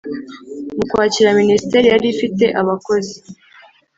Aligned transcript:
Mu 0.77 0.85
Kwakira 0.89 1.37
Minisiteri 1.41 1.87
yari 1.93 2.07
ifite 2.13 2.45
abakozi 2.61 3.15